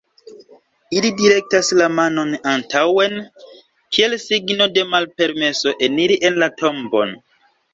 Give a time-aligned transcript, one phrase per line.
[0.99, 3.13] Ili direktas la manon antaŭen,
[3.97, 7.15] kiel signo de malpermeso eniri en la tombon.